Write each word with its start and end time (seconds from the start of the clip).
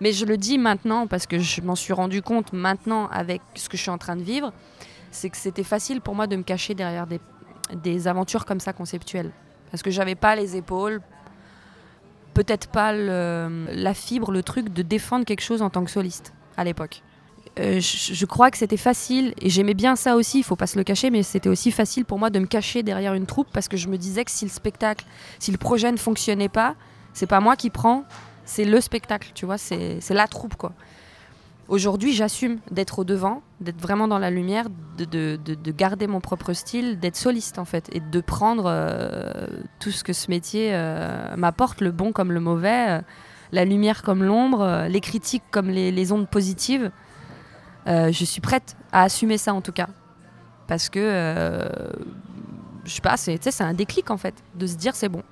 Mais 0.00 0.12
je 0.12 0.24
le 0.24 0.36
dis 0.36 0.58
maintenant 0.58 1.06
parce 1.06 1.26
que 1.26 1.38
je 1.38 1.60
m'en 1.60 1.76
suis 1.76 1.92
rendu 1.92 2.22
compte 2.22 2.52
maintenant 2.52 3.08
avec 3.08 3.42
ce 3.54 3.68
que 3.68 3.76
je 3.76 3.82
suis 3.82 3.90
en 3.90 3.98
train 3.98 4.16
de 4.16 4.22
vivre, 4.22 4.52
c'est 5.10 5.28
que 5.28 5.36
c'était 5.36 5.64
facile 5.64 6.00
pour 6.00 6.14
moi 6.14 6.26
de 6.26 6.36
me 6.36 6.42
cacher 6.42 6.74
derrière 6.74 7.06
des, 7.06 8.08
aventures 8.08 8.46
comme 8.46 8.60
ça 8.60 8.72
conceptuelles. 8.72 9.30
Parce 9.70 9.82
que 9.82 9.90
j'avais 9.90 10.14
pas 10.14 10.36
les 10.36 10.56
épaules, 10.56 11.00
peut-être 12.34 12.68
pas 12.68 12.92
la 12.92 13.94
fibre, 13.94 14.32
le 14.32 14.42
truc 14.42 14.72
de 14.72 14.82
défendre 14.82 15.24
quelque 15.24 15.42
chose 15.42 15.62
en 15.62 15.70
tant 15.70 15.84
que 15.84 15.90
soliste 15.90 16.32
à 16.56 16.64
l'époque. 16.64 17.02
Euh, 17.58 17.80
je, 17.80 18.14
je 18.14 18.26
crois 18.26 18.50
que 18.50 18.56
c'était 18.56 18.76
facile 18.76 19.34
et 19.40 19.50
j'aimais 19.50 19.74
bien 19.74 19.96
ça 19.96 20.14
aussi, 20.14 20.38
il 20.38 20.44
faut 20.44 20.56
pas 20.56 20.68
se 20.68 20.78
le 20.78 20.84
cacher, 20.84 21.10
mais 21.10 21.22
c'était 21.22 21.48
aussi 21.48 21.72
facile 21.72 22.04
pour 22.04 22.18
moi 22.18 22.30
de 22.30 22.38
me 22.38 22.46
cacher 22.46 22.82
derrière 22.82 23.12
une 23.14 23.26
troupe 23.26 23.48
parce 23.52 23.66
que 23.66 23.76
je 23.76 23.88
me 23.88 23.98
disais 23.98 24.24
que 24.24 24.30
si 24.30 24.44
le 24.44 24.50
spectacle, 24.50 25.04
si 25.40 25.50
le 25.50 25.58
projet 25.58 25.90
ne 25.90 25.96
fonctionnait 25.96 26.48
pas, 26.48 26.76
c'est 27.12 27.26
pas 27.26 27.40
moi 27.40 27.56
qui 27.56 27.70
prends, 27.70 28.04
c'est 28.44 28.64
le 28.64 28.80
spectacle, 28.80 29.30
tu 29.34 29.46
vois, 29.46 29.58
c'est 29.58 30.00
la 30.10 30.26
troupe 30.28 30.56
quoi. 30.56 30.72
Aujourd'hui, 31.68 32.12
j'assume 32.12 32.58
d'être 32.72 32.98
au 32.98 33.04
devant, 33.04 33.42
d'être 33.60 33.80
vraiment 33.80 34.08
dans 34.08 34.18
la 34.18 34.30
lumière, 34.30 34.66
de, 34.98 35.04
de- 35.04 35.38
de- 35.44 35.54
de 35.54 35.70
garder 35.70 36.08
mon 36.08 36.20
propre 36.20 36.52
style, 36.52 36.98
d'être 36.98 37.14
soliste 37.14 37.60
en 37.60 37.64
fait, 37.64 37.88
et 37.94 38.00
de 38.00 38.20
prendre 38.20 38.64
euh, 38.66 39.46
tout 39.78 39.92
ce 39.92 40.02
que 40.02 40.12
ce 40.12 40.28
métier 40.32 40.70
euh, 40.72 41.36
m'apporte, 41.36 41.80
le 41.80 41.92
bon 41.92 42.10
comme 42.10 42.32
le 42.32 42.40
mauvais, 42.40 42.86
euh, 42.88 43.00
la 43.52 43.64
lumière 43.64 44.02
comme 44.02 44.24
l'ombre, 44.24 44.86
les 44.88 45.00
critiques 45.00 45.44
comme 45.52 45.68
les, 45.68 45.92
les 45.92 46.10
ondes 46.12 46.28
positives. 46.28 46.90
Je 47.86 48.24
suis 48.24 48.40
prête 48.40 48.76
à 48.92 49.02
assumer 49.02 49.38
ça 49.38 49.54
en 49.54 49.60
tout 49.60 49.72
cas. 49.72 49.88
Parce 50.68 50.88
que, 50.88 51.68
je 52.84 52.90
sais 52.92 53.00
pas, 53.00 53.16
c'est 53.16 53.60
un 53.60 53.74
déclic 53.74 54.10
en 54.10 54.16
fait, 54.16 54.34
de 54.54 54.66
se 54.68 54.76
dire 54.76 54.94
c'est 54.94 55.08
bon, 55.08 55.22